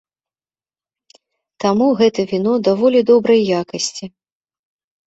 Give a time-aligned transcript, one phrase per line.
[1.65, 4.05] Таму гэта віно даволі добрай якасці.